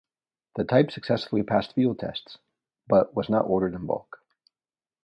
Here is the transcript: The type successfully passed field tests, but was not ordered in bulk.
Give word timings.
The 0.55 0.63
type 0.63 0.89
successfully 0.89 1.43
passed 1.43 1.73
field 1.75 1.99
tests, 1.99 2.39
but 2.87 3.15
was 3.15 3.29
not 3.29 3.45
ordered 3.47 3.75
in 3.75 3.85
bulk. 3.85 4.17